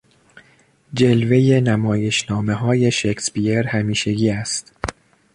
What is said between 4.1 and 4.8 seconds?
است.